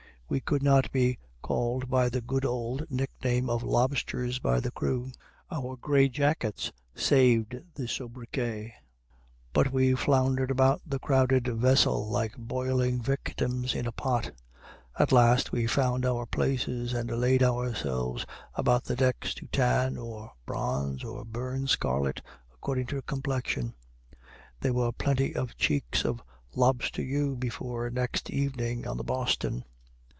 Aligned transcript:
We 0.33 0.39
could 0.39 0.63
not 0.63 0.89
be 0.93 1.19
called 1.41 1.89
by 1.89 2.07
the 2.07 2.21
good 2.21 2.45
old 2.45 2.89
nickname 2.89 3.49
of 3.49 3.63
"lobsters" 3.63 4.39
by 4.39 4.61
the 4.61 4.71
crew. 4.71 5.11
Our 5.51 5.75
gray 5.75 6.07
jackets 6.07 6.71
saved 6.95 7.57
the 7.75 7.85
sobriquet. 7.85 8.73
But 9.51 9.73
we 9.73 9.93
floundered 9.93 10.49
about 10.49 10.81
the 10.85 10.99
crowded 10.99 11.47
vessel 11.49 12.09
like 12.09 12.37
boiling 12.37 13.01
victims 13.01 13.75
in 13.75 13.85
a 13.85 13.91
pot. 13.91 14.31
At 14.97 15.11
last 15.11 15.51
we 15.51 15.67
found 15.67 16.05
our 16.05 16.25
places, 16.25 16.93
and 16.93 17.11
laid 17.11 17.43
ourselves 17.43 18.25
about 18.55 18.85
the 18.85 18.95
decks 18.95 19.33
to 19.33 19.47
tan 19.47 19.97
or 19.97 20.31
bronze 20.45 21.03
or 21.03 21.25
burn 21.25 21.67
scarlet, 21.67 22.21
according 22.53 22.85
to 22.85 23.01
complexion. 23.01 23.73
There 24.61 24.71
were 24.73 24.93
plenty 24.93 25.35
of 25.35 25.57
cheeks 25.57 26.05
of 26.05 26.23
lobster 26.55 27.01
hue 27.01 27.35
before 27.35 27.89
next 27.89 28.29
evening 28.29 28.87
on 28.87 28.95
the 28.95 29.03
"Boston." 29.03 29.65